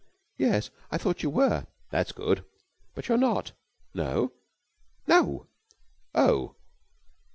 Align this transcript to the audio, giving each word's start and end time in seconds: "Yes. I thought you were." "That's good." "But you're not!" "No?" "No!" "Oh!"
"Yes. 0.39 0.71
I 0.89 0.97
thought 0.97 1.21
you 1.21 1.29
were." 1.29 1.67
"That's 1.91 2.11
good." 2.11 2.43
"But 2.95 3.07
you're 3.07 3.19
not!" 3.19 3.51
"No?" 3.93 4.31
"No!" 5.05 5.45
"Oh!" 6.15 6.55